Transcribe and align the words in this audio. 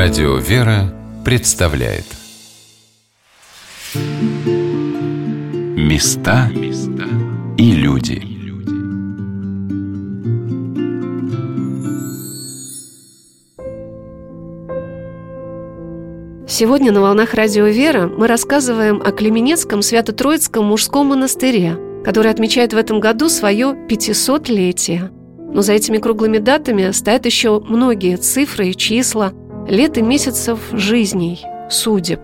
Радио 0.00 0.36
«Вера» 0.36 0.94
представляет 1.24 2.04
Места 5.76 6.52
и 7.58 7.72
люди 7.72 8.22
Сегодня 16.46 16.92
на 16.92 17.00
«Волнах 17.00 17.34
Радио 17.34 17.66
«Вера» 17.66 18.06
мы 18.06 18.28
рассказываем 18.28 19.02
о 19.04 19.10
Клеменецком 19.10 19.82
Свято-Троицком 19.82 20.66
мужском 20.66 21.08
монастыре, 21.08 21.76
который 22.04 22.30
отмечает 22.30 22.72
в 22.72 22.76
этом 22.76 23.00
году 23.00 23.28
свое 23.28 23.76
500-летие. 23.90 25.10
Но 25.52 25.60
за 25.62 25.72
этими 25.72 25.98
круглыми 25.98 26.38
датами 26.38 26.92
стоят 26.92 27.26
еще 27.26 27.58
многие 27.58 28.16
цифры 28.16 28.68
и 28.68 28.76
числа– 28.76 29.32
лет 29.68 29.98
и 29.98 30.02
месяцев 30.02 30.58
жизней, 30.72 31.44
судеб. 31.70 32.20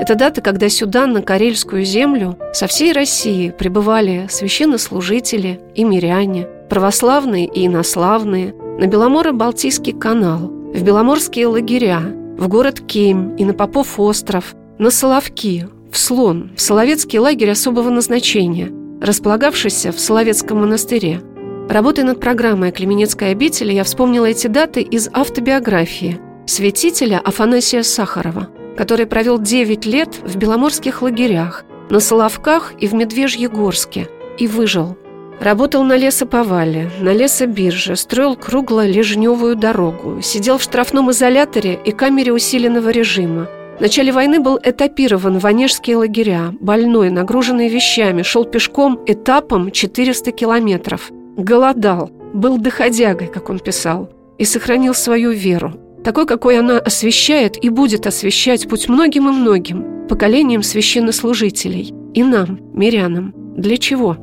Это 0.00 0.14
даты, 0.14 0.40
когда 0.40 0.68
сюда, 0.68 1.06
на 1.06 1.22
Карельскую 1.22 1.84
землю, 1.84 2.38
со 2.52 2.66
всей 2.66 2.92
России 2.92 3.50
прибывали 3.50 4.26
священнослужители 4.30 5.60
и 5.74 5.84
миряне, 5.84 6.46
православные 6.70 7.46
и 7.46 7.66
инославные, 7.66 8.54
на 8.78 8.84
Беломоро-Балтийский 8.84 9.98
канал, 9.98 10.38
в 10.72 10.82
Беломорские 10.82 11.48
лагеря, 11.48 12.00
в 12.38 12.46
город 12.48 12.80
Кем 12.86 13.34
и 13.36 13.44
на 13.44 13.54
Попов 13.54 13.98
остров, 13.98 14.54
на 14.78 14.90
Соловки, 14.90 15.66
в 15.90 15.98
Слон, 15.98 16.52
в 16.56 16.60
Соловецкий 16.60 17.18
лагерь 17.18 17.50
особого 17.50 17.90
назначения, 17.90 18.70
располагавшийся 19.02 19.90
в 19.90 19.98
Соловецком 19.98 20.60
монастыре. 20.60 21.22
Работая 21.68 22.04
над 22.04 22.20
программой 22.20 22.70
Клеменецкой 22.70 23.32
обители, 23.32 23.72
я 23.72 23.82
вспомнила 23.82 24.26
эти 24.26 24.46
даты 24.46 24.80
из 24.80 25.10
автобиографии– 25.12 26.20
святителя 26.48 27.20
Афанасия 27.22 27.82
Сахарова, 27.82 28.48
который 28.76 29.06
провел 29.06 29.38
9 29.38 29.86
лет 29.86 30.18
в 30.22 30.36
беломорских 30.36 31.02
лагерях, 31.02 31.64
на 31.90 32.00
Соловках 32.00 32.72
и 32.78 32.86
в 32.86 32.94
Медвежьегорске, 32.94 34.08
и 34.38 34.46
выжил. 34.46 34.96
Работал 35.40 35.84
на 35.84 35.96
лесоповале, 35.96 36.90
на 37.00 37.12
лесобирже, 37.12 37.96
строил 37.96 38.34
кругло-лежневую 38.34 39.54
дорогу, 39.54 40.20
сидел 40.20 40.58
в 40.58 40.62
штрафном 40.62 41.10
изоляторе 41.12 41.78
и 41.84 41.92
камере 41.92 42.32
усиленного 42.32 42.88
режима. 42.88 43.48
В 43.78 43.80
начале 43.80 44.10
войны 44.10 44.40
был 44.40 44.58
этапирован 44.60 45.38
в 45.38 45.46
Онежские 45.46 45.98
лагеря, 45.98 46.52
больной, 46.60 47.10
нагруженный 47.10 47.68
вещами, 47.68 48.22
шел 48.22 48.44
пешком 48.44 48.98
этапом 49.06 49.70
400 49.70 50.32
километров. 50.32 51.12
Голодал, 51.36 52.10
был 52.34 52.58
доходягой, 52.58 53.28
как 53.28 53.48
он 53.48 53.60
писал, 53.60 54.10
и 54.38 54.44
сохранил 54.44 54.94
свою 54.94 55.30
веру 55.30 55.87
такой, 56.04 56.26
какой 56.26 56.58
она 56.58 56.78
освещает 56.78 57.62
и 57.62 57.68
будет 57.68 58.06
освещать 58.06 58.68
путь 58.68 58.88
многим 58.88 59.28
и 59.28 59.32
многим 59.32 60.06
поколениям 60.08 60.62
священнослужителей 60.62 61.92
и 62.14 62.22
нам, 62.24 62.60
мирянам. 62.72 63.34
Для 63.56 63.76
чего? 63.76 64.16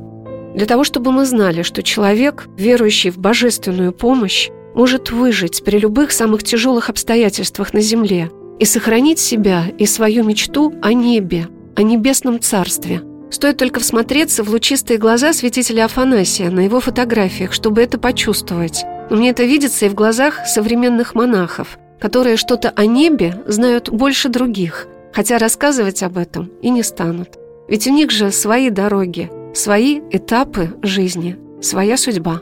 Для 0.54 0.66
того, 0.66 0.84
чтобы 0.84 1.12
мы 1.12 1.24
знали, 1.26 1.62
что 1.62 1.82
человек, 1.82 2.48
верующий 2.56 3.10
в 3.10 3.18
божественную 3.18 3.92
помощь, 3.92 4.50
может 4.74 5.10
выжить 5.10 5.62
при 5.64 5.78
любых 5.78 6.12
самых 6.12 6.42
тяжелых 6.42 6.90
обстоятельствах 6.90 7.72
на 7.72 7.80
земле 7.80 8.30
и 8.58 8.64
сохранить 8.64 9.18
себя 9.18 9.64
и 9.78 9.86
свою 9.86 10.24
мечту 10.24 10.74
о 10.82 10.92
небе, 10.92 11.48
о 11.76 11.82
небесном 11.82 12.40
царстве. 12.40 13.02
Стоит 13.30 13.58
только 13.58 13.80
всмотреться 13.80 14.42
в 14.44 14.50
лучистые 14.50 14.98
глаза 14.98 15.32
святителя 15.32 15.86
Афанасия 15.86 16.50
на 16.50 16.60
его 16.60 16.80
фотографиях, 16.80 17.52
чтобы 17.52 17.82
это 17.82 17.98
почувствовать. 17.98 18.84
Но 19.08 19.16
мне 19.16 19.30
это 19.30 19.44
видится 19.44 19.86
и 19.86 19.88
в 19.88 19.94
глазах 19.94 20.46
современных 20.46 21.14
монахов, 21.14 21.78
которые 22.00 22.36
что-то 22.36 22.70
о 22.70 22.86
небе 22.86 23.42
знают 23.46 23.88
больше 23.88 24.28
других, 24.28 24.88
хотя 25.12 25.38
рассказывать 25.38 26.02
об 26.02 26.18
этом 26.18 26.50
и 26.60 26.70
не 26.70 26.82
станут. 26.82 27.38
Ведь 27.68 27.86
у 27.86 27.92
них 27.92 28.10
же 28.10 28.30
свои 28.30 28.70
дороги, 28.70 29.30
свои 29.54 30.00
этапы 30.10 30.74
жизни, 30.82 31.36
своя 31.60 31.96
судьба. 31.96 32.40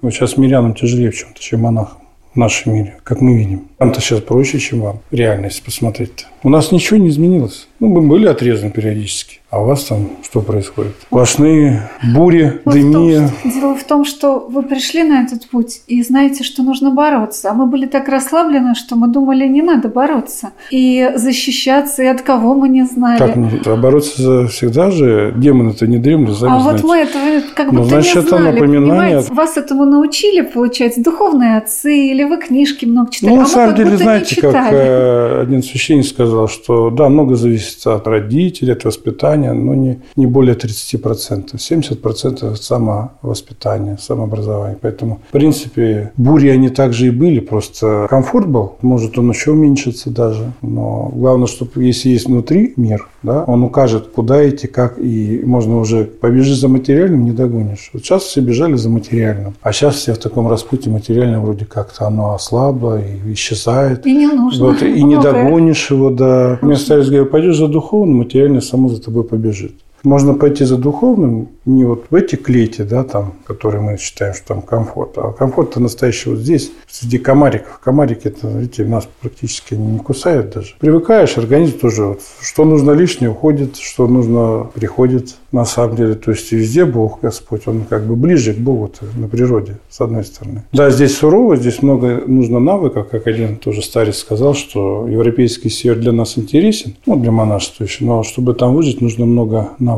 Вот 0.00 0.12
сейчас 0.12 0.36
мирянам 0.36 0.74
тяжелее 0.74 1.10
в 1.10 1.16
чем-то, 1.16 1.40
чем 1.40 1.60
монахам 1.60 1.98
в 2.34 2.36
нашем 2.36 2.74
мире, 2.74 2.98
как 3.04 3.20
мы 3.20 3.36
видим. 3.36 3.68
Нам-то 3.78 4.00
сейчас 4.00 4.20
проще, 4.20 4.58
чем 4.58 4.80
вам. 4.80 5.00
Реальность 5.10 5.62
посмотреть-то. 5.62 6.24
У 6.42 6.48
нас 6.48 6.72
ничего 6.72 6.98
не 6.98 7.08
изменилось. 7.08 7.68
Ну, 7.80 7.88
мы 7.88 8.02
были 8.02 8.26
отрезаны 8.26 8.70
периодически. 8.70 9.40
А 9.50 9.60
у 9.62 9.66
вас 9.66 9.84
там 9.84 10.08
что 10.22 10.40
происходит? 10.40 10.94
Сплошные 11.02 11.88
бури, 12.14 12.60
Дело 12.66 12.72
дыми. 12.74 13.26
В 13.26 13.42
том, 13.42 13.52
дело 13.52 13.74
в 13.76 13.84
том, 13.84 14.04
что 14.04 14.46
вы 14.48 14.62
пришли 14.64 15.04
на 15.04 15.22
этот 15.22 15.48
путь 15.48 15.82
и 15.86 16.02
знаете, 16.02 16.42
что 16.42 16.64
нужно 16.64 16.90
бороться. 16.90 17.50
А 17.50 17.54
мы 17.54 17.66
были 17.66 17.86
так 17.86 18.08
расслаблены, 18.08 18.74
что 18.74 18.96
мы 18.96 19.06
думали, 19.06 19.46
не 19.46 19.62
надо 19.62 19.88
бороться. 19.88 20.50
И 20.72 21.08
защищаться, 21.14 22.02
и 22.02 22.06
от 22.06 22.22
кого 22.22 22.54
мы 22.54 22.68
не 22.68 22.84
знали. 22.84 23.18
Как 23.18 23.36
не? 23.36 23.48
А 23.64 23.76
бороться 23.76 24.22
за 24.22 24.46
всегда 24.48 24.90
же 24.90 25.32
демоны-то 25.36 25.86
не 25.86 25.98
дремлют, 25.98 26.36
сами 26.36 26.56
А 26.56 26.60
знаете. 26.60 26.82
вот 26.82 26.90
мы 26.90 26.96
этого 26.98 27.42
как 27.54 27.70
Ну, 27.70 27.78
будто 27.82 27.90
значит, 27.90 28.14
не 28.14 28.20
это 28.22 28.28
знали, 28.30 28.52
напоминание. 28.54 28.88
понимаете? 28.90 29.32
Вас 29.34 29.56
этому 29.56 29.84
научили, 29.84 30.40
получается, 30.40 31.00
духовные 31.00 31.58
отцы, 31.58 31.96
или 31.96 32.24
вы 32.24 32.38
книжки 32.38 32.86
много 32.86 33.12
читали, 33.12 33.30
Ну, 33.30 33.36
а 33.36 33.40
на 33.42 33.46
самом 33.46 33.76
деле, 33.76 33.96
знаете, 33.96 34.40
как 34.40 34.72
э, 34.72 35.42
один 35.42 35.62
священник 35.62 36.06
сказал, 36.06 36.48
что 36.48 36.90
да, 36.90 37.08
много 37.08 37.36
зависит 37.36 37.63
от 37.86 38.06
родителей, 38.06 38.72
от 38.72 38.84
воспитания, 38.84 39.52
но 39.52 39.74
не, 39.74 40.00
не 40.16 40.26
более 40.26 40.54
30%. 40.54 41.54
70% 41.54 42.52
от 42.52 42.62
самовоспитания, 42.62 43.96
самообразования. 43.96 44.78
Поэтому, 44.80 45.20
в 45.28 45.32
принципе, 45.32 46.12
бури 46.16 46.48
они 46.48 46.68
также 46.68 47.08
и 47.08 47.10
были, 47.10 47.40
просто 47.40 48.06
комфорт 48.08 48.48
был. 48.48 48.76
Может, 48.82 49.18
он 49.18 49.30
еще 49.30 49.52
уменьшится 49.52 50.10
даже. 50.10 50.52
Но 50.62 51.10
главное, 51.14 51.46
чтобы 51.46 51.84
если 51.84 52.10
есть 52.10 52.26
внутри 52.26 52.74
мир, 52.76 53.08
да, 53.24 53.42
он 53.44 53.62
укажет, 53.64 54.08
куда 54.08 54.48
идти, 54.48 54.66
как, 54.66 54.98
и 54.98 55.40
можно 55.44 55.78
уже 55.78 56.04
побежишь 56.04 56.58
за 56.58 56.68
материальным, 56.68 57.24
не 57.24 57.32
догонишь. 57.32 57.90
Вот 57.92 58.04
сейчас 58.04 58.24
все 58.24 58.40
бежали 58.42 58.74
за 58.74 58.90
материальным, 58.90 59.54
а 59.62 59.72
сейчас 59.72 59.96
все 59.96 60.12
в 60.12 60.18
таком 60.18 60.48
распутье 60.48 60.92
материальном 60.92 61.42
вроде 61.42 61.64
как-то 61.64 62.06
оно 62.06 62.34
ослабло 62.34 63.00
и 63.00 63.32
исчезает. 63.32 64.06
И 64.06 64.14
не 64.14 64.26
нужно. 64.26 64.66
Вот, 64.66 64.82
и 64.82 65.02
не 65.02 65.16
догонишь 65.16 65.90
его, 65.90 66.10
да. 66.10 66.58
Мне 66.60 66.76
старец 66.76 67.08
говорит, 67.08 67.30
пойдешь 67.30 67.56
за 67.56 67.68
духовным, 67.68 68.18
материальное 68.18 68.60
само 68.60 68.90
за 68.90 69.02
тобой 69.02 69.24
побежит. 69.24 69.74
Можно 70.04 70.34
пойти 70.34 70.64
за 70.64 70.76
духовным 70.76 71.48
не 71.64 71.84
вот 71.84 72.04
в 72.10 72.14
эти 72.14 72.36
клети, 72.36 72.82
да, 72.82 73.04
там, 73.04 73.34
которые 73.46 73.80
мы 73.80 73.96
считаем, 73.96 74.34
что 74.34 74.48
там 74.48 74.62
комфорт, 74.62 75.16
а 75.16 75.32
комфорт-то 75.32 75.80
настоящий 75.80 76.30
вот 76.30 76.40
здесь, 76.40 76.72
среди 76.88 77.18
комариков. 77.18 77.80
Комарики, 77.82 78.28
это, 78.28 78.48
видите, 78.48 78.84
нас 78.84 79.08
практически 79.20 79.74
не 79.74 79.98
кусают 79.98 80.52
даже. 80.54 80.74
Привыкаешь, 80.78 81.38
организм 81.38 81.78
тоже, 81.78 82.04
вот, 82.04 82.20
что 82.42 82.64
нужно 82.64 82.90
лишнее 82.92 83.30
уходит, 83.30 83.76
что 83.76 84.06
нужно 84.06 84.70
приходит 84.74 85.36
на 85.52 85.64
самом 85.64 85.96
деле. 85.96 86.14
То 86.14 86.32
есть 86.32 86.52
везде 86.52 86.84
Бог, 86.84 87.20
Господь, 87.22 87.66
Он 87.66 87.84
как 87.84 88.04
бы 88.04 88.16
ближе 88.16 88.52
к 88.52 88.58
Богу 88.58 88.90
на 89.16 89.28
природе, 89.28 89.78
с 89.88 90.00
одной 90.00 90.24
стороны. 90.24 90.64
Да, 90.72 90.90
здесь 90.90 91.16
сурово, 91.16 91.56
здесь 91.56 91.82
много 91.82 92.22
нужно 92.26 92.60
навыков, 92.60 93.08
как 93.10 93.26
один 93.26 93.56
тоже 93.56 93.82
старец 93.82 94.18
сказал, 94.18 94.54
что 94.54 95.08
европейский 95.08 95.70
север 95.70 95.98
для 95.98 96.12
нас 96.12 96.36
интересен, 96.36 96.96
ну, 97.06 97.16
для 97.16 97.30
монашествующих, 97.30 98.02
но 98.02 98.22
чтобы 98.22 98.54
там 98.54 98.74
выжить, 98.74 99.00
нужно 99.00 99.24
много 99.24 99.70
навыков. 99.78 99.93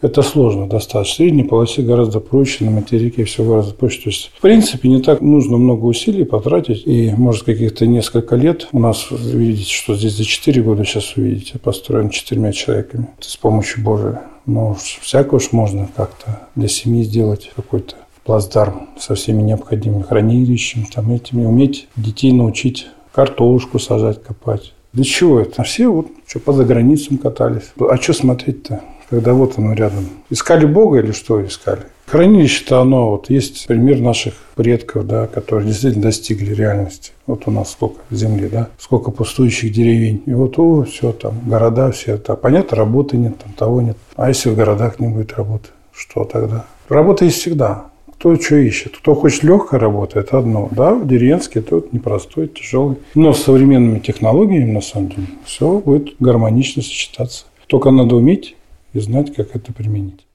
Это 0.00 0.22
сложно 0.22 0.66
достаточно. 0.66 1.12
В 1.12 1.16
средней 1.16 1.42
полосе 1.42 1.82
гораздо 1.82 2.20
проще, 2.20 2.64
на 2.64 2.70
материке 2.70 3.24
все 3.24 3.44
гораздо 3.44 3.74
проще. 3.74 4.00
То 4.02 4.10
есть, 4.10 4.30
в 4.34 4.40
принципе, 4.40 4.88
не 4.88 5.00
так 5.00 5.20
нужно 5.20 5.58
много 5.58 5.84
усилий 5.84 6.24
потратить. 6.24 6.86
И, 6.86 7.12
может, 7.16 7.44
каких-то 7.44 7.86
несколько 7.86 8.36
лет 8.36 8.68
у 8.72 8.78
нас, 8.78 9.08
видите, 9.10 9.72
что 9.72 9.94
здесь 9.94 10.16
за 10.16 10.24
4 10.24 10.62
года 10.62 10.84
сейчас 10.84 11.16
увидите, 11.16 11.58
построен 11.58 12.10
четырьмя 12.10 12.52
человеками 12.52 13.08
с 13.20 13.36
помощью 13.36 13.84
Божией. 13.84 14.16
Но 14.46 14.74
всякое 14.74 15.36
уж 15.36 15.52
можно 15.52 15.88
как-то 15.94 16.48
для 16.56 16.68
семьи 16.68 17.02
сделать 17.02 17.50
какой-то 17.54 17.96
плацдарм 18.24 18.88
со 18.98 19.14
всеми 19.14 19.42
необходимыми 19.42 20.02
хранилищами, 20.02 20.86
там 20.92 21.12
этими, 21.12 21.44
уметь 21.44 21.88
детей 21.96 22.32
научить 22.32 22.86
картошку 23.12 23.78
сажать, 23.78 24.22
копать. 24.22 24.72
Для 24.92 25.04
чего 25.04 25.40
это? 25.40 25.62
А 25.62 25.62
все 25.62 25.88
вот 25.88 26.08
что 26.26 26.40
по 26.40 26.52
заграницам 26.52 27.18
катались. 27.18 27.72
А 27.78 27.96
что 27.96 28.12
смотреть-то, 28.12 28.82
когда 29.10 29.34
вот 29.34 29.58
оно 29.58 29.74
рядом? 29.74 30.08
Искали 30.30 30.64
Бога 30.64 31.00
или 31.00 31.12
что 31.12 31.44
искали? 31.44 31.82
Хранилище-то 32.06 32.80
оно, 32.80 33.10
вот 33.10 33.30
есть 33.30 33.66
пример 33.68 34.00
наших 34.00 34.34
предков, 34.56 35.06
да, 35.06 35.26
которые 35.26 35.68
действительно 35.68 36.04
достигли 36.04 36.54
реальности. 36.54 37.12
Вот 37.26 37.42
у 37.46 37.52
нас 37.52 37.72
сколько 37.72 38.00
земли, 38.10 38.48
да, 38.48 38.68
сколько 38.78 39.10
пустующих 39.12 39.72
деревень. 39.72 40.22
И 40.26 40.32
вот, 40.32 40.58
о, 40.58 40.82
все 40.82 41.12
там, 41.12 41.34
города 41.46 41.92
все. 41.92 42.14
это 42.14 42.34
Понятно, 42.34 42.76
работы 42.76 43.16
нет, 43.16 43.38
там 43.38 43.52
того 43.52 43.80
нет. 43.80 43.96
А 44.16 44.28
если 44.28 44.50
в 44.50 44.56
городах 44.56 44.98
не 44.98 45.06
будет 45.06 45.34
работы, 45.34 45.68
что 45.92 46.24
тогда? 46.24 46.66
Работа 46.88 47.24
есть 47.24 47.38
всегда. 47.38 47.86
Кто 48.14 48.34
что 48.36 48.56
ищет. 48.56 48.98
Кто 48.98 49.14
хочет 49.14 49.44
легкой 49.44 49.78
работы, 49.78 50.18
это 50.18 50.38
одно. 50.38 50.68
Да, 50.72 51.00
деревенский 51.00 51.62
тот 51.62 51.92
непростой, 51.92 52.48
тяжелый. 52.48 52.96
Но 53.14 53.32
с 53.32 53.44
современными 53.44 54.00
технологиями, 54.00 54.72
на 54.72 54.80
самом 54.80 55.10
деле, 55.10 55.26
все 55.44 55.78
будет 55.78 56.16
гармонично 56.18 56.82
сочетаться. 56.82 57.44
Только 57.68 57.92
надо 57.92 58.16
уметь 58.16 58.56
и 58.92 59.00
знать, 59.00 59.34
как 59.34 59.54
это 59.54 59.72
применить. 59.72 60.26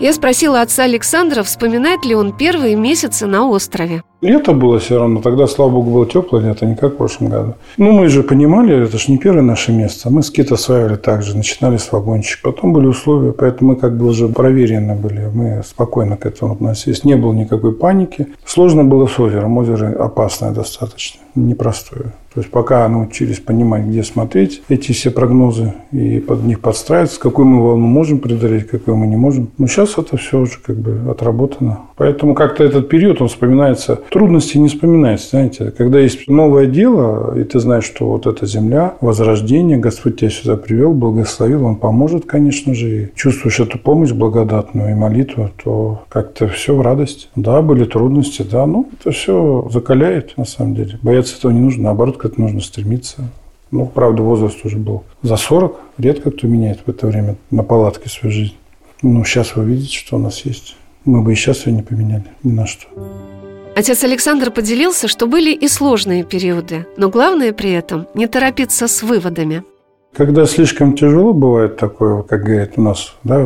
Я 0.00 0.12
спросила 0.12 0.60
отца 0.60 0.84
Александра, 0.84 1.42
вспоминает 1.44 2.04
ли 2.04 2.14
он 2.14 2.36
первые 2.36 2.74
месяцы 2.74 3.26
на 3.26 3.46
острове. 3.46 4.02
Лето 4.24 4.54
было 4.54 4.78
все 4.78 4.98
равно. 4.98 5.20
Тогда, 5.20 5.46
слава 5.46 5.70
богу, 5.70 5.90
было 5.90 6.06
теплое 6.06 6.42
лето, 6.42 6.64
не 6.64 6.76
как 6.76 6.94
в 6.94 6.96
прошлом 6.96 7.28
году. 7.28 7.54
Ну, 7.76 7.92
мы 7.92 8.08
же 8.08 8.22
понимали, 8.22 8.84
это 8.84 8.96
же 8.96 9.12
не 9.12 9.18
первое 9.18 9.42
наше 9.42 9.70
место. 9.70 10.08
Мы 10.08 10.22
скит 10.22 10.50
осваивали 10.50 10.96
также, 10.96 11.36
начинали 11.36 11.76
с 11.76 11.92
вагончика. 11.92 12.50
Потом 12.50 12.72
были 12.72 12.86
условия, 12.86 13.32
поэтому 13.32 13.72
мы 13.72 13.76
как 13.76 13.98
бы 13.98 14.06
уже 14.06 14.28
проверены 14.28 14.94
были. 14.94 15.30
Мы 15.32 15.62
спокойно 15.62 16.16
к 16.16 16.24
этому 16.24 16.54
относились. 16.54 17.04
Не 17.04 17.16
было 17.16 17.34
никакой 17.34 17.74
паники. 17.74 18.28
Сложно 18.46 18.82
было 18.82 19.06
с 19.06 19.20
озером. 19.20 19.58
Озеро 19.58 19.94
опасное 20.02 20.52
достаточно, 20.52 21.20
непростое. 21.34 22.12
То 22.34 22.40
есть 22.40 22.50
пока 22.50 22.88
научились 22.88 23.38
понимать, 23.38 23.84
где 23.84 24.02
смотреть 24.02 24.62
эти 24.68 24.90
все 24.90 25.12
прогнозы 25.12 25.72
и 25.92 26.18
под 26.18 26.42
них 26.42 26.60
подстраиваться, 26.60 27.20
какую 27.20 27.46
мы 27.46 27.62
волну 27.62 27.86
можем 27.86 28.18
преодолеть, 28.18 28.66
какую 28.66 28.96
мы 28.96 29.06
не 29.06 29.14
можем. 29.14 29.50
Но 29.56 29.68
сейчас 29.68 29.96
это 29.98 30.16
все 30.16 30.40
уже 30.40 30.58
как 30.58 30.76
бы 30.76 31.08
отработано. 31.08 31.82
Поэтому 31.96 32.34
как-то 32.34 32.64
этот 32.64 32.88
период, 32.88 33.22
он 33.22 33.28
вспоминается. 33.28 34.00
Трудности 34.14 34.58
не 34.58 34.68
вспоминается, 34.68 35.30
знаете. 35.30 35.72
Когда 35.72 35.98
есть 35.98 36.28
новое 36.28 36.66
дело, 36.66 37.36
и 37.36 37.42
ты 37.42 37.58
знаешь, 37.58 37.82
что 37.82 38.06
вот 38.10 38.28
эта 38.28 38.46
земля, 38.46 38.94
возрождение, 39.00 39.76
Господь 39.76 40.20
тебя 40.20 40.30
сюда 40.30 40.56
привел, 40.56 40.92
благословил, 40.92 41.64
Он 41.66 41.74
поможет, 41.74 42.24
конечно 42.24 42.74
же, 42.74 43.02
и 43.02 43.08
чувствуешь 43.16 43.58
эту 43.58 43.76
помощь 43.76 44.12
благодатную 44.12 44.92
и 44.92 44.94
молитву, 44.94 45.50
то 45.60 46.04
как-то 46.08 46.46
все 46.46 46.76
в 46.76 46.80
радость. 46.80 47.28
Да, 47.34 47.60
были 47.60 47.86
трудности, 47.86 48.42
да, 48.48 48.66
ну, 48.66 48.88
это 48.92 49.10
все 49.10 49.68
закаляет, 49.72 50.36
на 50.36 50.44
самом 50.44 50.76
деле. 50.76 50.96
Бояться 51.02 51.36
этого 51.36 51.50
не 51.50 51.58
нужно, 51.58 51.82
наоборот, 51.82 52.16
к 52.16 52.24
этому 52.24 52.46
нужно 52.46 52.60
стремиться. 52.60 53.28
Ну, 53.72 53.84
правда, 53.84 54.22
возраст 54.22 54.64
уже 54.64 54.76
был 54.76 55.02
за 55.22 55.34
40. 55.34 55.76
Редко 55.98 56.30
кто 56.30 56.46
меняет 56.46 56.78
в 56.86 56.88
это 56.88 57.08
время 57.08 57.34
на 57.50 57.64
палатке 57.64 58.08
свою 58.08 58.32
жизнь. 58.32 58.54
Ну, 59.02 59.24
сейчас 59.24 59.56
вы 59.56 59.64
видите, 59.64 59.98
что 59.98 60.14
у 60.14 60.20
нас 60.20 60.44
есть. 60.44 60.76
Мы 61.04 61.20
бы 61.20 61.32
и 61.32 61.34
сейчас 61.34 61.66
ее 61.66 61.72
не 61.72 61.82
поменяли 61.82 62.26
ни 62.44 62.52
на 62.52 62.64
что. 62.64 62.86
Отец 63.76 64.04
Александр 64.04 64.50
поделился, 64.50 65.08
что 65.08 65.26
были 65.26 65.52
и 65.52 65.66
сложные 65.66 66.22
периоды, 66.22 66.86
но 66.96 67.08
главное 67.08 67.52
при 67.52 67.72
этом 67.72 68.06
не 68.14 68.28
торопиться 68.28 68.86
с 68.86 69.02
выводами. 69.02 69.64
Когда 70.16 70.46
слишком 70.46 70.94
тяжело 70.94 71.32
бывает 71.32 71.76
такое, 71.76 72.22
как 72.22 72.44
говорят 72.44 72.72
у 72.76 72.82
нас, 72.82 73.14
да, 73.24 73.44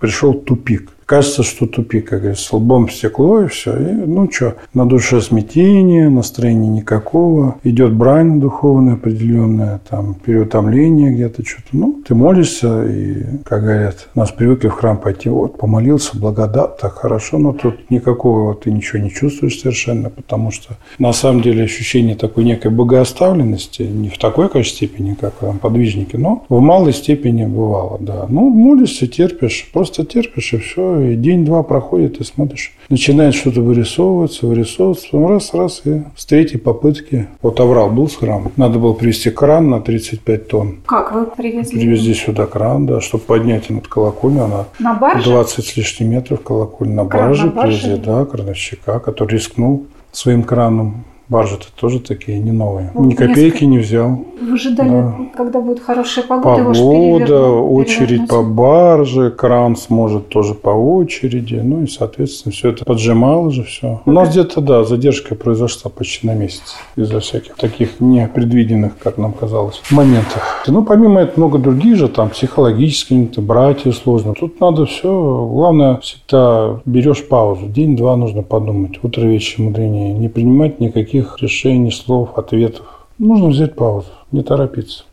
пришел 0.00 0.32
тупик 0.32 0.95
кажется, 1.06 1.44
что 1.44 1.66
тупик, 1.66 2.08
как 2.08 2.20
говорится, 2.20 2.56
лбом 2.56 2.88
в 2.88 2.92
стекло 2.92 3.42
и 3.42 3.46
все. 3.46 3.76
И, 3.76 3.92
ну 3.92 4.30
что, 4.30 4.56
на 4.74 4.86
душе 4.86 5.20
смятение, 5.20 6.10
настроения 6.10 6.68
никакого, 6.68 7.58
идет 7.62 7.94
брань 7.94 8.40
духовная 8.40 8.94
определенная, 8.94 9.80
там, 9.88 10.14
переутомление 10.14 11.12
где-то 11.12 11.44
что-то. 11.44 11.68
Ну, 11.72 12.02
ты 12.06 12.14
молишься, 12.14 12.84
и, 12.86 13.22
как 13.44 13.62
говорят, 13.62 14.08
нас 14.14 14.32
привыкли 14.32 14.68
в 14.68 14.72
храм 14.72 14.98
пойти, 14.98 15.28
вот, 15.28 15.58
помолился, 15.58 16.18
благодат, 16.18 16.78
так 16.78 16.94
хорошо, 16.94 17.38
но 17.38 17.52
тут 17.52 17.90
никакого 17.90 18.54
ты 18.54 18.72
ничего 18.72 18.98
не 18.98 19.10
чувствуешь 19.10 19.60
совершенно, 19.60 20.10
потому 20.10 20.50
что 20.50 20.76
на 20.98 21.12
самом 21.12 21.40
деле 21.40 21.64
ощущение 21.64 22.16
такой 22.16 22.44
некой 22.44 22.72
богооставленности, 22.72 23.82
не 23.82 24.08
в 24.08 24.18
такой, 24.18 24.48
конечно, 24.48 24.74
степени, 24.76 25.14
как 25.14 25.34
там 25.34 25.58
подвижники, 25.58 26.16
но 26.16 26.44
в 26.48 26.60
малой 26.60 26.92
степени 26.92 27.44
бывало, 27.44 27.98
да. 28.00 28.26
Ну, 28.28 28.50
молишься, 28.50 29.06
терпишь, 29.06 29.70
просто 29.72 30.04
терпишь, 30.04 30.52
и 30.52 30.58
все, 30.58 30.95
и 31.00 31.16
день-два 31.16 31.62
проходит, 31.62 32.20
и 32.20 32.24
смотришь, 32.24 32.72
начинает 32.88 33.34
что-то 33.34 33.60
вырисовываться, 33.60 34.46
вырисовываться, 34.46 35.06
потом 35.10 35.28
раз-раз, 35.28 35.82
и 35.84 36.02
с 36.16 36.26
третьей 36.26 36.58
попытки. 36.58 37.26
Вот 37.42 37.58
Аврал 37.60 37.90
был 37.90 38.08
с 38.08 38.16
храмом. 38.16 38.52
Надо 38.56 38.78
было 38.78 38.92
привезти 38.92 39.30
кран 39.30 39.70
на 39.70 39.80
35 39.80 40.48
тонн. 40.48 40.76
Как 40.86 41.12
вы 41.12 41.26
привезли? 41.26 41.80
Привезли 41.80 42.14
сюда 42.14 42.46
кран, 42.46 42.86
да, 42.86 43.00
чтобы 43.00 43.24
поднять 43.24 43.70
над 43.70 43.86
колокольню. 43.88 44.44
Она 44.44 44.64
на 44.78 44.94
барже? 44.94 45.24
20 45.24 45.64
с 45.64 45.76
лишним 45.76 46.10
метров 46.10 46.42
колокольня 46.42 46.94
на 46.94 47.06
Кран 47.06 47.28
барже 47.28 47.46
на 47.46 47.52
барже? 47.52 47.80
привезли, 47.80 48.04
да, 48.04 48.24
крановщика, 48.24 48.98
который 49.00 49.34
рискнул 49.34 49.86
своим 50.12 50.42
краном. 50.42 51.04
Баржи-то 51.28 51.66
тоже 51.74 51.98
такие 52.00 52.38
не 52.38 52.52
новые. 52.52 52.90
Вот 52.94 53.06
Ни 53.06 53.14
копейки 53.14 53.64
не 53.64 53.78
взял. 53.78 54.24
Вы 54.40 54.56
ждали, 54.58 54.88
Да. 54.88 55.16
когда 55.36 55.60
будет 55.60 55.80
хорошая 55.80 56.24
погода, 56.24 56.64
Погода, 56.64 57.48
очередь 57.50 58.28
по 58.28 58.42
барже, 58.42 59.30
кран 59.30 59.76
сможет 59.76 60.28
тоже 60.28 60.54
по 60.54 60.68
очереди. 60.70 61.60
Ну 61.62 61.82
и, 61.82 61.86
соответственно, 61.88 62.52
все 62.52 62.70
это 62.70 62.84
поджимало 62.84 63.50
же 63.50 63.64
все. 63.64 64.00
У 64.04 64.12
нас 64.12 64.28
где-то, 64.30 64.60
да, 64.60 64.84
задержка 64.84 65.34
произошла 65.34 65.90
почти 65.90 66.26
на 66.26 66.34
месяц 66.34 66.76
из-за 66.96 67.18
всяких 67.20 67.56
таких 67.56 67.98
непредвиденных, 67.98 68.92
как 68.98 69.18
нам 69.18 69.32
казалось, 69.32 69.82
моментов. 69.90 70.62
Ну, 70.68 70.84
помимо 70.84 71.20
этого, 71.22 71.46
много 71.46 71.58
других 71.58 71.96
же, 71.96 72.08
там, 72.08 72.30
психологические, 72.30 73.28
братья 73.38 73.90
сложно. 73.92 74.34
Тут 74.34 74.60
надо 74.60 74.86
все, 74.86 75.08
главное, 75.50 75.96
всегда 75.96 76.80
берешь 76.84 77.26
паузу. 77.26 77.66
День-два 77.66 78.16
нужно 78.16 78.42
подумать. 78.42 79.02
Утро, 79.02 79.22
вечер, 79.22 79.62
мудренее. 79.62 80.12
Не 80.14 80.28
принимать 80.28 80.78
никаких 80.80 81.15
решений, 81.40 81.90
слов, 81.90 82.36
ответов. 82.38 82.86
Нужно 83.18 83.48
взять 83.48 83.74
паузу, 83.74 84.08
не 84.32 84.42
торопиться. 84.42 85.04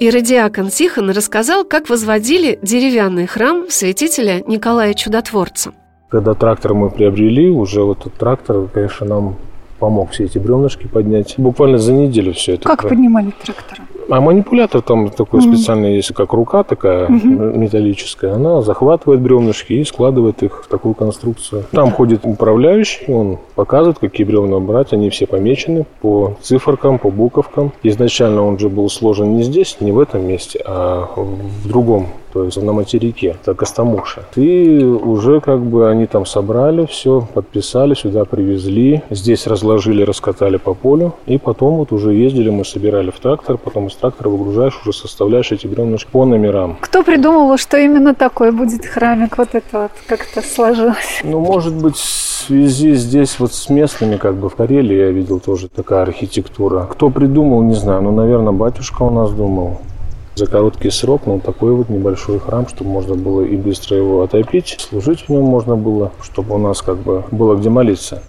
Иродиакон 0.00 0.68
Тихон 0.68 1.10
рассказал, 1.10 1.64
как 1.64 1.88
возводили 1.90 2.58
деревянный 2.62 3.26
храм 3.26 3.66
святителя 3.68 4.44
Николая 4.46 4.94
Чудотворца. 4.94 5.72
Когда 6.08 6.34
трактор 6.34 6.74
мы 6.74 6.90
приобрели, 6.90 7.50
уже 7.50 7.82
вот 7.82 8.00
этот 8.00 8.14
трактор, 8.14 8.68
конечно, 8.72 9.06
нам 9.06 9.36
помог 9.80 10.12
все 10.12 10.24
эти 10.24 10.38
бревнышки 10.38 10.86
поднять. 10.86 11.34
Буквально 11.36 11.78
за 11.78 11.92
неделю 11.92 12.32
все 12.32 12.54
это. 12.54 12.62
Как 12.68 12.82
про- 12.82 12.90
поднимали 12.90 13.32
трактора? 13.44 13.82
А 14.10 14.20
манипулятор 14.20 14.80
там 14.80 15.10
такой 15.10 15.40
Мгм. 15.40 15.54
специальный 15.56 15.96
есть, 15.96 16.14
как 16.14 16.32
рука 16.32 16.62
такая 16.62 17.08
Мгм. 17.08 17.60
металлическая. 17.60 18.34
Она 18.34 18.62
захватывает 18.62 19.20
бревнышки 19.20 19.74
и 19.74 19.84
складывает 19.84 20.42
их 20.42 20.64
в 20.64 20.68
такую 20.68 20.94
конструкцию. 20.94 21.64
Там 21.72 21.90
ходит 21.90 22.20
управляющий, 22.24 23.12
он 23.12 23.38
показывает, 23.54 23.98
какие 23.98 24.26
бревна 24.26 24.60
брать. 24.60 24.92
Они 24.92 25.10
все 25.10 25.26
помечены 25.26 25.84
по 26.00 26.36
циферкам, 26.40 26.98
по 26.98 27.10
буковкам. 27.10 27.72
Изначально 27.82 28.44
он 28.46 28.58
же 28.58 28.68
был 28.68 28.88
сложен 28.88 29.36
не 29.36 29.42
здесь, 29.42 29.76
не 29.80 29.92
в 29.92 29.98
этом 29.98 30.26
месте, 30.26 30.60
а 30.64 31.08
в 31.14 31.68
другом 31.68 32.06
то 32.32 32.44
есть 32.44 32.60
на 32.62 32.72
материке, 32.72 33.36
это 33.40 33.54
Костомуша. 33.54 34.22
И 34.36 34.82
уже 34.84 35.40
как 35.40 35.60
бы 35.60 35.90
они 35.90 36.06
там 36.06 36.26
собрали 36.26 36.86
все, 36.86 37.26
подписали, 37.34 37.94
сюда 37.94 38.24
привезли, 38.24 39.02
здесь 39.10 39.46
разложили, 39.46 40.02
раскатали 40.02 40.56
по 40.56 40.74
полю, 40.74 41.14
и 41.26 41.38
потом 41.38 41.76
вот 41.76 41.92
уже 41.92 42.14
ездили, 42.14 42.50
мы 42.50 42.64
собирали 42.64 43.10
в 43.10 43.18
трактор, 43.18 43.56
потом 43.56 43.86
из 43.86 43.96
трактора 43.96 44.28
выгружаешь, 44.28 44.78
уже 44.82 44.92
составляешь 44.92 45.52
эти 45.52 45.66
бревнышки 45.66 46.08
по 46.10 46.24
номерам. 46.24 46.76
Кто 46.80 47.02
придумал, 47.02 47.56
что 47.58 47.76
именно 47.78 48.14
такой 48.14 48.52
будет 48.52 48.84
храмик? 48.84 49.38
Вот 49.38 49.48
это 49.52 49.82
вот 49.82 49.92
как-то 50.06 50.42
сложилось. 50.42 51.20
Ну, 51.24 51.40
может 51.40 51.74
быть, 51.74 51.96
в 51.96 52.46
связи 52.46 52.94
здесь 52.94 53.38
вот 53.38 53.52
с 53.52 53.68
местными, 53.68 54.16
как 54.16 54.36
бы 54.36 54.48
в 54.48 54.56
Карелии 54.56 54.96
я 54.96 55.10
видел 55.10 55.40
тоже 55.40 55.68
такая 55.68 56.02
архитектура. 56.02 56.88
Кто 56.90 57.10
придумал, 57.10 57.62
не 57.62 57.74
знаю, 57.74 58.02
ну, 58.02 58.12
наверное, 58.12 58.52
батюшка 58.52 59.02
у 59.02 59.10
нас 59.10 59.30
думал. 59.32 59.78
За 60.38 60.46
короткий 60.46 60.90
срок, 60.90 61.22
ну, 61.26 61.40
такой 61.40 61.72
вот 61.72 61.88
небольшой 61.88 62.38
храм, 62.38 62.68
чтобы 62.68 62.90
можно 62.90 63.16
было 63.16 63.40
и 63.40 63.56
быстро 63.56 63.96
его 63.96 64.22
отопить, 64.22 64.76
служить 64.78 65.22
в 65.22 65.30
нем 65.30 65.42
можно 65.42 65.74
было, 65.74 66.12
чтобы 66.22 66.54
у 66.54 66.58
нас 66.58 66.80
как 66.80 66.98
бы 66.98 67.24
было 67.32 67.56
где 67.56 67.70
молиться. 67.70 68.22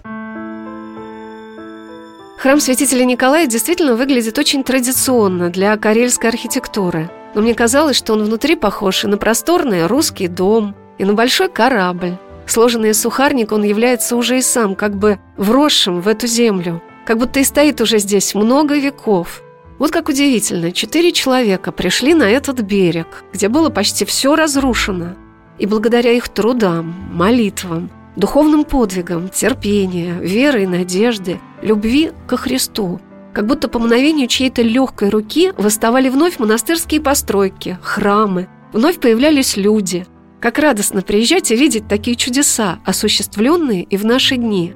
Храм 2.36 2.58
святителя 2.58 3.04
Николая 3.04 3.46
действительно 3.46 3.94
выглядит 3.94 4.36
очень 4.38 4.64
традиционно 4.64 5.50
для 5.50 5.76
карельской 5.76 6.30
архитектуры. 6.30 7.08
Но 7.36 7.42
мне 7.42 7.54
казалось, 7.54 7.94
что 7.94 8.14
он 8.14 8.24
внутри 8.24 8.56
похож 8.56 9.04
и 9.04 9.06
на 9.06 9.16
просторный 9.16 9.86
русский 9.86 10.26
дом, 10.26 10.74
и 10.98 11.04
на 11.04 11.14
большой 11.14 11.48
корабль. 11.48 12.16
Сложенный 12.44 12.90
из 12.90 13.00
сухарника 13.00 13.54
он 13.54 13.62
является 13.62 14.16
уже 14.16 14.38
и 14.38 14.42
сам 14.42 14.74
как 14.74 14.96
бы 14.96 15.20
вросшим 15.36 16.00
в 16.00 16.08
эту 16.08 16.26
землю, 16.26 16.82
как 17.06 17.18
будто 17.18 17.38
и 17.38 17.44
стоит 17.44 17.80
уже 17.80 18.00
здесь 18.00 18.34
много 18.34 18.76
веков. 18.76 19.44
Вот 19.80 19.92
как 19.92 20.10
удивительно, 20.10 20.72
четыре 20.72 21.10
человека 21.10 21.72
пришли 21.72 22.12
на 22.12 22.24
этот 22.24 22.60
берег, 22.60 23.24
где 23.32 23.48
было 23.48 23.70
почти 23.70 24.04
все 24.04 24.36
разрушено. 24.36 25.14
И 25.58 25.64
благодаря 25.64 26.12
их 26.12 26.28
трудам, 26.28 26.94
молитвам, 27.14 27.90
духовным 28.14 28.64
подвигам, 28.64 29.30
терпения, 29.30 30.18
веры 30.20 30.64
и 30.64 30.66
надежды, 30.66 31.40
любви 31.62 32.12
ко 32.26 32.36
Христу, 32.36 33.00
как 33.32 33.46
будто 33.46 33.68
по 33.68 33.78
мгновению 33.78 34.28
чьей-то 34.28 34.60
легкой 34.60 35.08
руки 35.08 35.54
восставали 35.56 36.10
вновь 36.10 36.38
монастырские 36.38 37.00
постройки, 37.00 37.78
храмы, 37.80 38.48
вновь 38.74 39.00
появлялись 39.00 39.56
люди. 39.56 40.04
Как 40.40 40.58
радостно 40.58 41.00
приезжать 41.00 41.50
и 41.52 41.56
видеть 41.56 41.88
такие 41.88 42.16
чудеса, 42.18 42.80
осуществленные 42.84 43.84
и 43.84 43.96
в 43.96 44.04
наши 44.04 44.36
дни. 44.36 44.74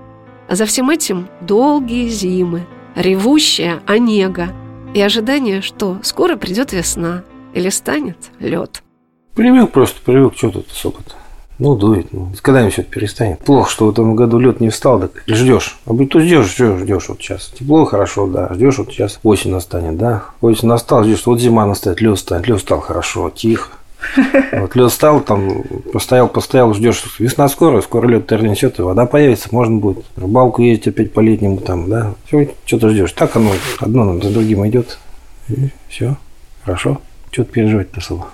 А 0.49 0.57
за 0.57 0.65
всем 0.65 0.89
этим 0.89 1.29
долгие 1.43 2.09
зимы, 2.09 2.67
ревущая 2.97 3.83
онега 3.87 4.55
и 4.95 5.01
ожидание, 5.01 5.61
что 5.61 5.99
скоро 6.03 6.37
придет 6.37 6.73
весна 6.73 7.25
или 7.53 7.69
станет 7.69 8.17
лед. 8.39 8.83
Привык 9.35 9.73
просто, 9.73 10.01
привык, 10.03 10.35
что 10.37 10.51
тут 10.51 10.71
особо-то. 10.71 11.15
Ну, 11.59 11.77
дует. 11.77 12.13
Ну, 12.13 12.33
когда-нибудь 12.43 12.73
все 12.73 12.83
перестанет. 12.83 13.39
Плохо, 13.41 13.71
что 13.71 13.87
в 13.87 13.91
этом 13.91 14.17
году 14.17 14.39
лед 14.39 14.61
не 14.61 14.71
встал, 14.71 15.01
так 15.01 15.23
ждешь. 15.27 15.79
А 15.87 15.93
будь 15.93 16.11
то 16.11 16.21
ждешь, 16.21 16.53
ждешь, 16.53 16.81
ждешь 16.81 17.09
вот 17.09 17.21
сейчас. 17.21 17.53
Тепло, 17.57 17.85
хорошо, 17.85 18.27
да. 18.27 18.53
Ждешь, 18.53 18.79
вот 18.79 18.89
сейчас 18.91 19.21
осень 19.23 19.53
настанет, 19.53 19.97
да. 19.97 20.25
Осень 20.41 20.69
настал, 20.69 21.05
ждешь, 21.05 21.27
вот 21.27 21.41
зима 21.41 21.67
настанет, 21.67 22.01
лед 22.01 22.19
станет, 22.19 22.49
лед 22.49 22.61
стал 22.61 22.81
хорошо, 22.81 23.31
тихо. 23.31 23.71
Вот 24.53 24.75
лед 24.77 24.93
стал, 24.93 25.21
там 25.21 25.63
постоял, 25.93 26.29
постоял, 26.29 26.73
ждешь, 26.75 27.05
весна 27.19 27.49
скоро, 27.49 27.81
скоро 27.81 28.07
лед 28.07 28.27
тернесет, 28.27 28.79
и 28.79 28.83
вода 28.83 29.07
появится, 29.07 29.49
можно 29.53 29.77
будет 29.77 30.05
рыбалку 30.17 30.63
ездить 30.63 30.89
опять 30.89 31.13
по 31.13 31.21
летнему 31.21 31.59
там, 31.59 31.89
да, 31.89 32.15
все, 32.27 32.51
что-то 32.65 32.91
ждешь. 32.91 33.13
Так 33.13 33.37
оно 33.37 33.51
одно 33.81 34.21
за 34.21 34.31
другим 34.31 34.67
идет, 34.67 34.99
и 35.49 35.71
все, 35.89 36.17
хорошо, 36.65 37.01
что-то 37.31 37.53
переживать 37.53 37.89
особо. 37.97 38.29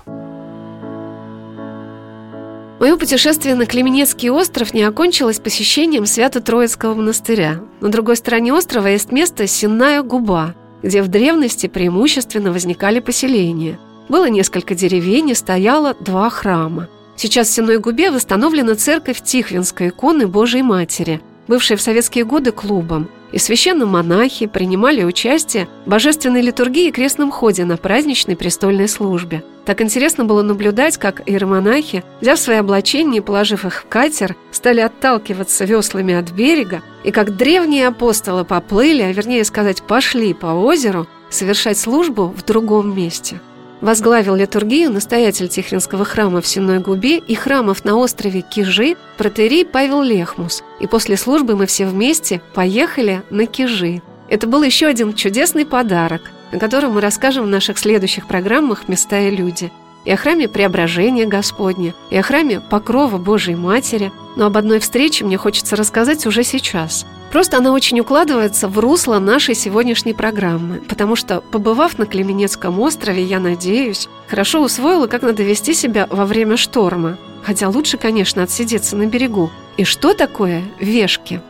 Мое 2.81 2.97
путешествие 2.97 3.55
на 3.57 3.67
Клеменецкий 3.67 4.31
остров 4.31 4.73
не 4.73 4.83
окончилось 4.85 5.39
посещением 5.39 6.07
Свято-Троицкого 6.07 6.95
монастыря. 6.95 7.61
На 7.83 7.91
другой 7.91 8.17
стороне 8.17 8.55
острова 8.55 8.87
есть 8.87 9.13
место 9.13 9.47
Сенная 9.47 10.03
губа, 10.03 10.55
где 10.83 11.03
в 11.03 11.09
древности 11.09 11.67
преимущественно 11.67 12.53
возникали 12.53 13.01
поселения. 13.01 13.79
Было 14.11 14.29
несколько 14.29 14.75
деревень 14.75 15.31
и 15.31 15.35
стояло 15.35 15.95
два 16.01 16.29
храма. 16.31 16.89
Сейчас 17.15 17.47
в 17.47 17.53
Сенной 17.53 17.79
губе 17.79 18.11
восстановлена 18.11 18.75
церковь 18.75 19.23
Тихвинской 19.23 19.91
иконы 19.91 20.27
Божией 20.27 20.65
Матери, 20.65 21.21
бывшая 21.47 21.77
в 21.77 21.81
советские 21.81 22.25
годы 22.25 22.51
клубом, 22.51 23.09
и 23.31 23.39
священно-монахи 23.39 24.47
принимали 24.47 25.05
участие 25.05 25.69
в 25.87 25.91
божественной 25.91 26.43
литургии 26.43 26.89
и 26.89 26.91
крестном 26.91 27.31
ходе 27.31 27.65
на 27.65 27.77
праздничной 27.77 28.35
престольной 28.35 28.89
службе. 28.89 29.45
Так 29.65 29.81
интересно 29.81 30.25
было 30.25 30.43
наблюдать, 30.43 30.97
как 30.97 31.23
иеромонахи, 31.29 32.03
взяв 32.21 32.41
свои 32.41 32.57
облачения 32.57 33.19
и 33.19 33.23
положив 33.23 33.65
их 33.65 33.83
в 33.83 33.87
катер, 33.87 34.35
стали 34.51 34.81
отталкиваться 34.81 35.65
веслами 35.65 36.15
от 36.15 36.33
берега, 36.33 36.83
и 37.05 37.13
как 37.13 37.37
древние 37.37 37.87
апостолы 37.87 38.45
поплыли, 38.45 39.03
а 39.03 39.13
вернее 39.13 39.45
сказать, 39.45 39.85
пошли 39.85 40.35
по 40.35 40.47
озеру, 40.47 41.07
совершать 41.29 41.79
службу 41.79 42.35
в 42.37 42.45
другом 42.45 42.97
месте– 42.97 43.41
Возглавил 43.81 44.35
литургию 44.35 44.93
настоятель 44.93 45.49
Тихвинского 45.49 46.05
храма 46.05 46.43
в 46.43 46.47
Сенной 46.47 46.81
Губе 46.81 47.17
и 47.17 47.35
храмов 47.35 47.85
на 47.85 47.97
острове 47.97 48.43
Кижи 48.43 48.97
протерей 49.17 49.65
Павел 49.65 50.03
Лехмус. 50.03 50.63
И 50.81 50.87
после 50.87 51.17
службы 51.17 51.57
мы 51.57 51.67
все 51.67 51.87
вместе 51.87 52.43
поехали 52.53 53.23
на 53.31 53.47
Кижи. 53.47 54.03
Это 54.29 54.47
был 54.47 54.63
еще 54.63 54.87
один 54.87 55.15
чудесный 55.15 55.65
подарок, 55.65 56.31
о 56.53 56.59
котором 56.59 56.93
мы 56.93 57.01
расскажем 57.01 57.45
в 57.45 57.49
наших 57.49 57.79
следующих 57.79 58.27
программах 58.27 58.87
«Места 58.87 59.19
и 59.21 59.31
люди». 59.31 59.73
И 60.05 60.11
о 60.11 60.17
храме 60.17 60.49
Преображения 60.49 61.27
Господня, 61.27 61.95
и 62.11 62.17
о 62.17 62.23
храме 62.23 62.61
Покрова 62.61 63.19
Божией 63.19 63.57
Матери. 63.57 64.13
Но 64.37 64.47
об 64.47 64.57
одной 64.57 64.79
встрече 64.79 65.25
мне 65.25 65.37
хочется 65.37 65.77
рассказать 65.77 66.27
уже 66.27 66.43
сейчас– 66.43 67.07
Просто 67.31 67.59
она 67.59 67.73
очень 67.73 68.01
укладывается 68.01 68.69
в 68.69 68.79
русло 68.79 69.19
нашей 69.21 69.55
сегодняшней 69.55 70.15
программы, 70.15 70.81
потому 70.89 71.15
что, 71.15 71.41
побывав 71.41 71.97
на 71.99 72.07
Клеменецком 72.07 72.81
острове, 72.81 73.23
я 73.23 73.39
надеюсь, 73.39 74.09
хорошо 74.29 74.61
усвоила, 74.61 75.07
как 75.07 75.23
надо 75.23 75.45
вести 75.45 75.73
себя 75.73 76.09
во 76.11 76.27
время 76.27 76.57
шторма. 76.57 77.19
Хотя 77.43 77.69
лучше, 77.69 77.99
конечно, 77.99 78.43
отсидеться 78.43 78.97
на 78.97 79.07
берегу. 79.07 79.51
И 79.77 79.85
что 79.85 80.13
такое 80.13 80.63
вешки? 80.81 81.41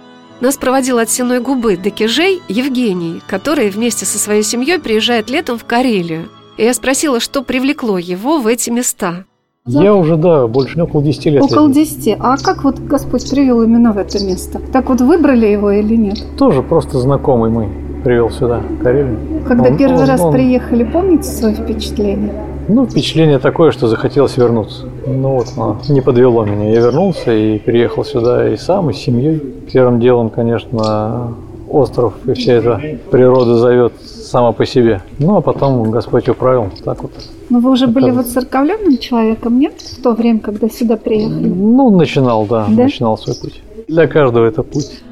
Нас 0.41 0.57
проводил 0.57 0.99
от 0.99 1.11
Сеной 1.11 1.41
губы 1.41 1.77
до 1.77 1.91
Кижей 1.91 2.43
Евгений, 2.49 3.21
который 3.27 3.71
вместе 3.71 4.07
со 4.07 4.19
своей 4.19 4.43
семьей 4.43 4.79
приезжает 4.79 5.29
летом 5.29 5.59
в 5.59 5.65
Карелию. 5.65 6.31
И 6.57 6.65
я 6.65 6.75
спросила, 6.75 7.21
что 7.21 7.43
привлекло 7.43 7.99
его 7.99 8.39
в 8.39 8.47
эти 8.47 8.71
места. 8.71 9.25
Я 9.67 9.95
уже, 9.95 10.17
да, 10.17 10.47
больше 10.47 10.77
не 10.77 10.83
около 10.83 11.03
10 11.03 11.27
лет. 11.27 11.43
Около 11.43 11.71
10. 11.71 12.17
А 12.19 12.37
как 12.39 12.65
вот 12.65 12.79
Господь 12.79 13.29
привел 13.31 13.63
именно 13.63 13.93
в 13.93 13.99
это 13.99 14.25
место? 14.25 14.59
Так 14.73 14.89
вот 14.89 15.03
выбрали 15.03 15.47
его 15.47 15.71
или 15.71 15.97
нет? 15.97 16.19
Тоже 16.39 16.63
просто 16.63 16.99
знакомый 16.99 17.51
мой 17.51 17.69
привел 18.03 18.31
сюда, 18.31 18.63
Карелию. 18.83 19.19
Когда 19.47 19.69
Он- 19.69 19.77
первый 19.77 20.01
он- 20.01 20.09
раз 20.09 20.21
он- 20.23 20.33
приехали, 20.33 20.85
помните 20.85 21.25
свои 21.25 21.53
впечатления? 21.53 22.33
Ну, 22.69 22.87
впечатление 22.87 23.39
такое, 23.39 23.71
что 23.73 23.87
захотелось 23.87 24.39
вернуться. 24.39 24.87
Ну 25.07 25.35
вот, 25.35 25.49
оно 25.59 25.77
не 25.91 26.01
подвело 26.01 26.45
меня. 26.47 26.71
Я 26.71 26.81
вернулся 26.81 27.31
и 27.31 27.59
переехал 27.59 28.03
сюда 28.05 28.49
и 28.49 28.57
сам, 28.57 28.89
и 28.89 28.95
с 28.95 28.97
семьей. 28.97 29.41
Первым 29.71 30.01
делом, 30.01 30.31
конечно, 30.31 31.35
остров 31.69 32.15
и 32.27 32.33
вся 32.33 32.55
эта 32.55 32.81
природа 33.11 33.57
зовет 33.57 33.93
сама 34.03 34.53
по 34.53 34.65
себе. 34.65 35.03
Ну, 35.19 35.37
а 35.37 35.41
потом 35.43 35.91
Господь 35.91 36.31
управил. 36.31 36.69
Так 36.83 37.03
вот. 37.03 37.13
Но 37.51 37.59
вы 37.59 37.71
уже 37.73 37.87
были 37.89 38.07
Это- 38.09 38.17
вот 38.17 38.27
церковленным 38.29 38.97
человеком, 38.99 39.59
нет? 39.59 39.81
В 39.81 40.03
то 40.03 40.13
время, 40.13 40.39
когда 40.41 40.69
сюда 40.69 40.97
приехали? 40.97 41.49
Ну, 41.49 41.91
начинал, 41.91 42.47
да, 42.47 42.67
Да? 42.69 42.85
начинал 42.85 43.19
свой 43.19 43.37
путь. 43.37 43.61
Для 43.89 44.07
каждого 44.07 44.47
это 44.47 44.63
путь. 44.63 45.03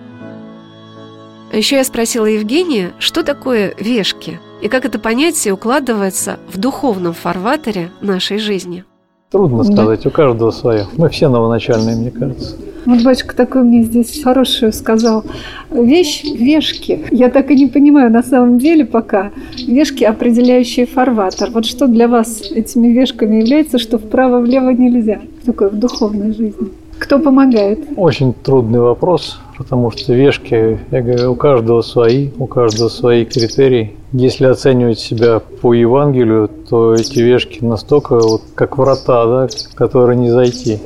А 1.52 1.57
еще 1.57 1.76
я 1.76 1.85
спросила 1.85 2.26
Евгения, 2.26 2.92
что 2.99 3.23
такое 3.23 3.75
вешки 3.78 4.38
и 4.62 4.68
как 4.68 4.85
это 4.85 4.99
понятие 4.99 5.54
укладывается 5.54 6.38
в 6.52 6.59
духовном 6.59 7.12
фарватере 7.14 7.90
нашей 8.00 8.38
жизни. 8.38 8.85
Трудно 9.31 9.63
Да. 9.63 9.73
сказать, 9.73 10.07
у 10.07 10.11
каждого 10.11 10.51
свое. 10.51 10.87
Мы 10.97 11.11
все 11.11 11.29
новоначальные, 11.29 11.97
мне 11.97 12.11
кажется. 12.11 12.57
Вот 12.87 13.03
батюшка 13.03 13.37
такой 13.37 13.63
мне 13.63 13.83
здесь 13.83 14.23
хорошую 14.23 14.73
сказал. 14.73 15.23
Вещь– 15.71 16.25
вешки. 16.25 17.05
Я 17.11 17.29
так 17.29 17.51
и 17.51 17.55
не 17.55 17.67
понимаю 17.67 18.11
на 18.11 18.23
самом 18.23 18.59
деле 18.59 18.87
пока. 18.87 19.31
Вешки, 19.67 20.05
определяющие 20.05 20.87
фарватер. 20.87 21.51
Вот 21.51 21.67
что 21.67 21.87
для 21.89 22.09
вас 22.09 22.41
этими 22.51 22.89
вешками 22.89 23.37
является, 23.43 23.79
что 23.79 23.99
вправо-влево 23.99 24.71
нельзя? 24.71 25.21
Такое 25.45 25.69
в 25.69 25.79
духовной 25.79 26.33
жизни. 26.33 26.69
Кто 26.99 27.19
помогает? 27.19 27.81
Очень 27.97 28.33
трудный 28.33 28.81
вопрос, 28.81 29.39
потому 29.59 29.91
что 29.91 30.15
вешки, 30.15 30.79
я 30.91 31.03
говорю, 31.03 31.33
у 31.33 31.35
каждого 31.35 31.83
свои, 31.83 32.31
у 32.38 32.47
каждого 32.47 32.88
свои 32.88 33.25
критерии. 33.25 33.97
Если 34.12 34.45
оценивать 34.47 35.00
себя 35.00 35.41
по 35.41 35.75
Евангелию, 35.75 36.49
то 36.71 36.95
эти 36.95 37.19
вешки 37.19 37.62
настолько 37.62 38.15
вот 38.19 38.43
как 38.55 38.79
врата, 38.79 39.27
да, 39.27 39.49
в 39.49 39.75
которые 39.75 40.17
не 40.17 40.31
зайти. 40.31 40.79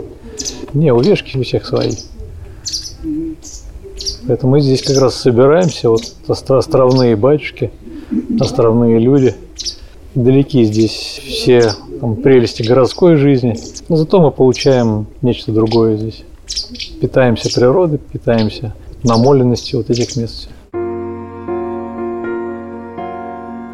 Не, 0.73 0.93
у 0.93 1.01
вешки 1.01 1.37
у 1.37 1.43
всех 1.43 1.67
свои. 1.67 1.93
Поэтому 4.27 4.53
мы 4.53 4.61
здесь 4.61 4.83
как 4.83 4.99
раз 4.99 5.17
собираемся, 5.17 5.91
вот 5.91 6.03
остро- 6.27 6.57
островные 6.57 7.15
батюшки, 7.15 7.71
островные 8.41 8.99
люди. 8.99 9.35
Далеки 10.15 10.65
здесь 10.65 11.21
все 11.27 11.73
там, 12.01 12.17
прелести 12.17 12.63
городской 12.63 13.17
жизни, 13.17 13.57
но 13.89 13.97
зато 13.97 14.21
мы 14.21 14.31
получаем 14.31 15.07
нечто 15.21 15.53
другое 15.53 15.97
здесь. 15.97 16.25
Питаемся 17.01 17.49
природой, 17.55 17.99
питаемся 17.99 18.75
намоленностью 19.03 19.79
вот 19.79 19.91
этих 19.91 20.17
мест. 20.17 20.49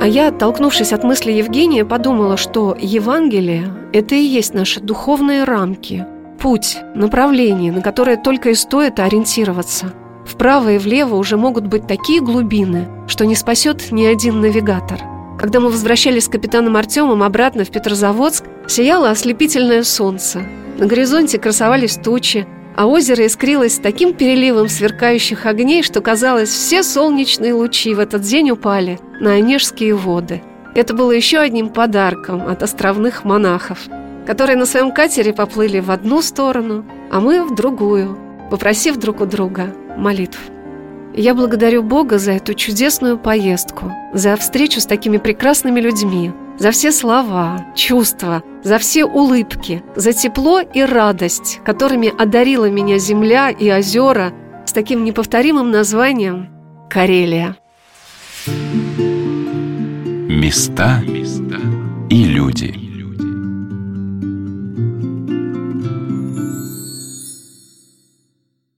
А 0.01 0.07
я, 0.07 0.29
оттолкнувшись 0.29 0.93
от 0.93 1.03
мысли 1.03 1.33
Евгения, 1.33 1.85
подумала, 1.85 2.37
что 2.37 2.77
Евангелие– 2.81 3.75
это 3.93 4.15
и 4.15 4.23
есть 4.23 4.55
наши 4.55 4.81
духовные 4.81 5.43
рамки, 5.43 6.07
путь, 6.41 6.79
направление, 6.95 7.73
на 7.73 7.83
которое 7.83 8.17
только 8.17 8.51
и 8.51 8.55
стоит 8.55 9.01
ориентироваться. 9.01 9.93
Вправо 10.25 10.73
и 10.73 10.79
влево 10.79 11.17
уже 11.17 11.37
могут 11.37 11.67
быть 11.67 11.87
такие 11.87 12.21
глубины, 12.21 12.87
что 13.09 13.27
не 13.27 13.35
спасет 13.35 13.91
ни 13.91 14.05
один 14.05 14.41
навигатор. 14.41 15.01
Когда 15.39 15.59
мы 15.59 15.71
возвращались 15.71 16.25
с 16.27 16.29
капитаном 16.29 16.77
Артемом 16.77 17.23
обратно 17.23 17.65
в 17.65 17.71
Петрозаводск, 17.71 18.45
сияло 18.69 19.11
ослепительное 19.11 19.83
солнце. 19.83 20.43
На 20.79 20.87
горизонте 20.87 21.39
красовались 21.39 21.97
тучи, 21.97 22.47
а 22.78 22.87
озеро 22.87 23.26
искрилось 23.26 23.80
таким 23.80 24.14
переливом 24.14 24.68
сверкающих 24.68 25.47
огней, 25.47 25.82
что 25.82 26.00
казалось, 26.00 26.50
все 26.50 26.85
солнечные 26.85 27.52
лучи 27.52 27.92
в 27.92 27.99
этот 27.99 28.23
день 28.23 28.52
упали 28.52 29.00
на 29.18 29.32
Онежские 29.32 29.97
воды. 29.97 30.42
Это 30.76 30.94
было 30.94 31.11
еще 31.11 31.38
одним 31.38 31.70
подарком 31.70 32.47
от 32.47 32.62
островных 32.62 33.25
монахов, 33.25 33.80
которые 34.28 34.56
на 34.56 34.64
своем 34.64 34.92
катере 34.92 35.32
поплыли 35.32 35.80
в 35.80 35.90
одну 35.90 36.23
сторону, 36.23 36.85
а 37.11 37.18
мы 37.18 37.44
в 37.44 37.52
другую, 37.52 38.16
попросив 38.49 38.97
друг 38.97 39.23
у 39.23 39.26
друга 39.26 39.75
молитв. 39.97 40.38
Я 41.16 41.35
благодарю 41.35 41.82
Бога 41.82 42.18
за 42.18 42.30
эту 42.30 42.54
чудесную 42.54 43.18
поездку, 43.18 43.92
за 44.14 44.37
встречу 44.37 44.80
с 44.80 44.87
такими 44.87 45.16
прекрасными 45.16 45.80
людьми, 45.80 46.30
за 46.61 46.70
все 46.70 46.92
слова, 46.92 47.66
чувства, 47.75 48.44
за 48.62 48.79
все 48.79 49.05
улыбки, 49.05 49.83
за 49.97 50.12
тепло 50.12 50.61
и 50.61 50.83
радость, 50.83 51.61
которыми 51.65 52.12
одарила 52.21 52.69
меня 52.69 52.99
земля 52.99 53.50
и 53.50 53.71
озера 53.71 54.33
с 54.67 54.73
таким 54.73 55.05
неповторимым 55.05 55.71
названием 55.71 56.49
Карелия. 56.91 57.57
Места 60.29 61.03
и 62.11 62.25
люди. 62.25 62.88